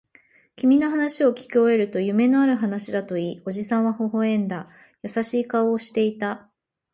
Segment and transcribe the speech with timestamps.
[0.55, 4.67] 君の話をきき終えると、夢のある話だと言い、おじさんは微笑んだ。
[5.03, 6.49] 優しい顔をしていた。